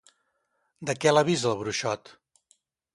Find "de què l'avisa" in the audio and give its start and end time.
0.91-1.47